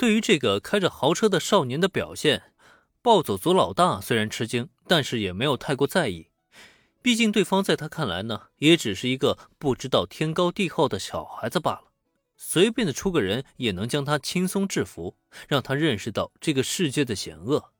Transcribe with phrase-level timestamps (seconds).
[0.00, 2.54] 对于这个开着豪车的少年的表现，
[3.02, 6.28] 暴走族老大虽然吃惊，但是也没有太过在意。
[7.02, 11.92] 毕竟对方在他看来呢，也只是一个不知道天高地厚的小孩子罢了。
[12.34, 17.74] 随便的出个人也能将他轻松制服，让他认识到这个世界的险恶。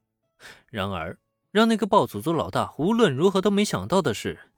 [0.66, 1.18] 然而，
[1.50, 4.50] 让那个暴走族老大无论如何都没想到的是，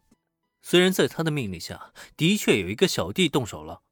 [0.61, 3.83] 虽然在他的命令下的确有一个小弟动手了，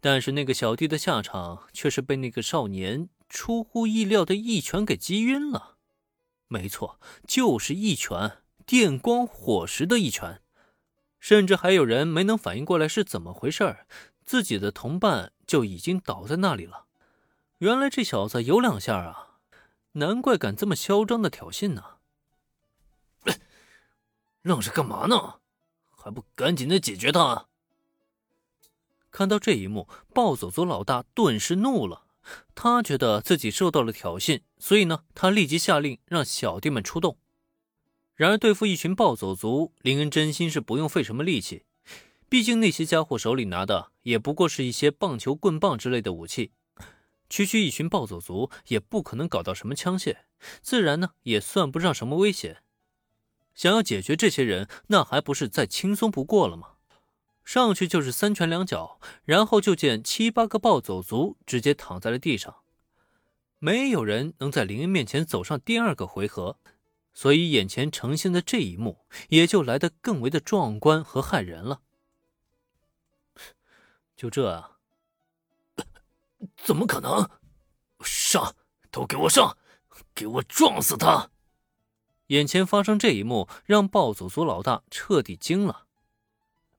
[0.00, 5.76] 但是那个小弟的下场却是被那个少年出乎意料的一拳给击晕了。
[6.48, 10.42] 没错，就是一拳，电光火石的一拳。
[11.18, 13.86] 甚至还有人没能反应过来是怎么回事。
[14.24, 16.86] 自己的同伴就已经倒在那里了。
[17.58, 19.38] 原来这小子有两下啊，
[19.92, 21.98] 难怪敢这么嚣张的挑衅呢。
[24.42, 25.40] 愣是干嘛呢？
[25.90, 27.46] 还不赶紧的解决他！
[29.12, 32.06] 看到这一幕，暴走族老大顿时怒了。
[32.54, 37.18] 他觉得自己受到了挑衅，所以呢，他立即下令让小弟们出动。
[38.14, 41.64] 然而，对付一群暴走族，林恩真心是不用费什么力气。
[42.28, 46.52] 毕竟那些家伙手里拿的也不过是一些棒球棍棒之类的武器，
[47.28, 50.16] 区区一群暴走族也不可能搞到什么枪械，
[50.62, 52.62] 自然呢也算不上什么危险。
[53.54, 56.68] 想要解决这些人，那还不是再轻松不过了吗？
[57.44, 62.56] 上去就是三拳两脚，然后就见七八个暴走族直接躺在了地上。
[63.58, 66.58] 没有人能在林恩面前走上第二个回合，
[67.12, 71.80] 所以眼前呈现的这一幕也就来得更为的壮观和骇人了。
[74.16, 74.78] 就这啊？
[76.56, 77.28] 怎么可能？
[78.00, 78.56] 上，
[78.90, 79.56] 都给我上，
[80.14, 81.30] 给我撞死他！
[82.28, 85.86] 眼前发生这一幕，让暴走族老大彻底惊了。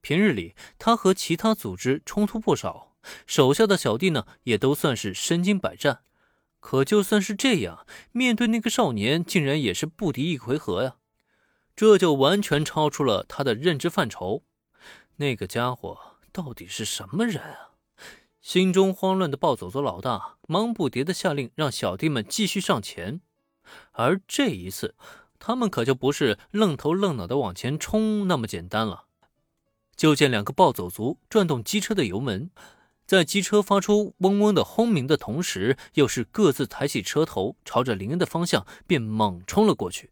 [0.03, 6.01] 平日里，他和其他组织冲突不少，手下的小弟呢，也都算是身经百战。
[6.59, 10.97] 可就算是这样，面对那个少年，竟然也是不敌一回合呀！
[11.75, 14.43] 这就完全超出了他的认知范畴。
[15.15, 16.13] 那个家伙。
[16.33, 17.77] 到底是什么人啊？
[18.41, 23.21] 心中慌乱的暴走族老大忙不迭的下令，让小弟们继续上前。
[23.91, 24.95] 而这一次，
[25.37, 29.05] 他们可就不是愣头愣脑的往前冲那么简单了。
[29.95, 32.49] 就见两个暴走族转动机车的油门，
[33.05, 40.11] 在机车发出嗡嗡的轰鸣的同时，又是各自抬起车头，朝着林恩的方向便猛冲了过去。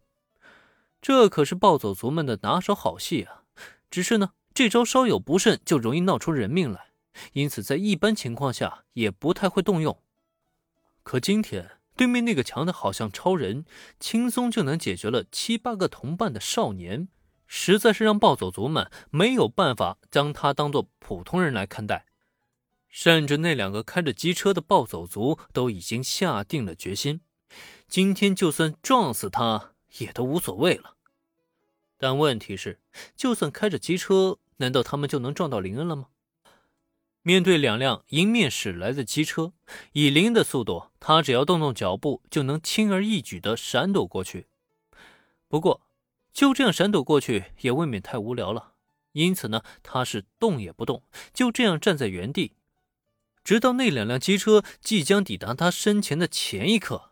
[1.00, 3.42] 这可是暴走族们的拿手好戏啊！
[3.90, 4.32] 只是呢。
[4.54, 6.88] 这招稍有不慎就容易闹出人命来，
[7.32, 9.98] 因此在一般情况下也不太会动用。
[11.02, 13.64] 可今天对面那个强的好像超人，
[13.98, 17.08] 轻松就能解决了七八个同伴的少年，
[17.54, 22.06] 实在是让暴走族们没有办法将他当做普通人来看待。
[22.88, 27.20] 甚至那两个开着机车的暴走族都已经下定了决心，
[27.86, 30.94] 今天就算撞死他也都无所谓了。
[31.98, 32.80] 但问题是，
[33.14, 36.06] 就算开着机车，难道他们就能撞到林恩了吗？
[37.20, 39.52] 面对两辆迎面驶来的机车，
[39.92, 44.46] 以林恩的速度，他只要动动脚步，就能轻而易举地闪躲过去。
[45.48, 45.82] 不过，
[46.32, 48.72] 就这样闪躲过去也未免太无聊了，
[49.12, 51.02] 因此呢，他是动也不动，
[51.34, 52.54] 就这样站在原地，
[53.44, 57.10] 直到那两辆机车即将抵达他身前的前一刻，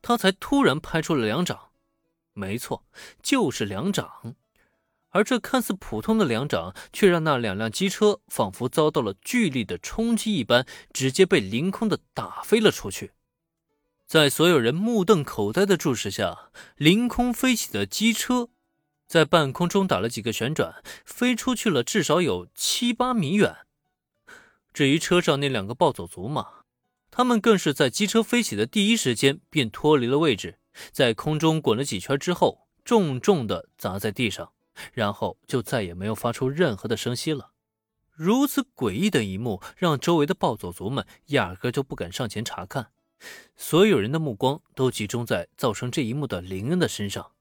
[0.00, 1.68] 他才突然拍出了两掌。
[2.34, 2.86] 没错，
[3.22, 4.34] 就是两掌，
[5.10, 13.12] 而这看似普通的两掌，却让那两辆机车仿佛遭到了剧烈的冲击一般，直接被凌空的打飞了出去。
[14.06, 18.48] 在所有人目瞪口呆的注视下，凌空飞起的机车
[19.12, 23.54] 在半空中打了几个旋转，飞出去了至少有七八米远。
[24.72, 26.64] 至于车上那两个暴走族嘛，
[27.10, 30.58] 他们更是在机车飞起的第一时间便脱离了位置。
[30.92, 34.50] 在空中滚了几圈之后，重重的砸在地上，
[34.94, 37.50] 然后就再也没有发出任何的声息了。
[38.12, 42.92] 如此诡异的一幕，让周围的暴走族们压根就不敢上前查看，
[43.56, 47.32] 所有人的目光都集中在造成这一幕的林恩的身上，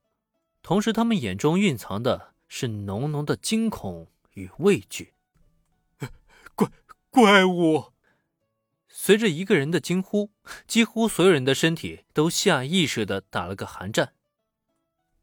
[0.62, 5.14] 同时他们眼中蕴藏的是浓浓的惊恐与畏惧。
[6.56, 6.70] 怪
[7.10, 7.94] 怪物！
[8.88, 10.32] 随着一个人的惊呼，
[10.68, 14.14] 几乎所有人的身体都下意识的打了个寒战。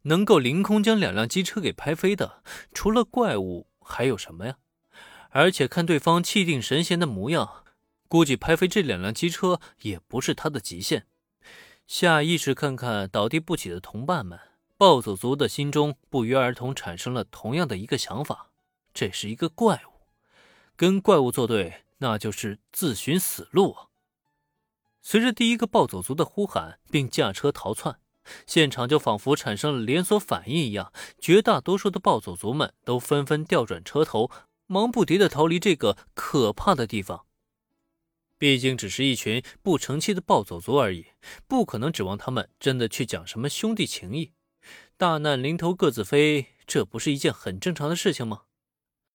[0.02, 2.42] 能够凌空将两辆机车给拍飞的，
[2.72, 4.58] 除了怪物还有什么呀？
[5.30, 7.64] 而且看对方气定神闲的模样，
[8.08, 11.06] 估计拍飞这两辆机车也不是他的极限。
[11.86, 14.38] 下意识看看倒地不起的同伴们，
[14.78, 18.52] 暴走族的心中不约而同产生了同样的一个想法：
[18.94, 20.06] 这是一个怪物，
[20.76, 21.84] 跟怪物作对。
[22.00, 23.88] 那就是自寻死路啊。
[25.02, 27.98] 随着第一个暴走族的呼喊，并驾车逃窜，
[28.46, 34.30] 现场就仿佛产生了连锁反应一样，绝大多数的暴走族们都纷纷调转车头，
[34.68, 37.26] 忙不迭地逃离这个可怕的地方。
[38.38, 41.06] 毕竟只是一群不成器的暴走族而已，
[41.48, 44.30] 不可能指望他们真的去讲什么兄弟情谊。
[44.98, 48.40] 大难临头各自飞，这不是一件很正常的事情吗？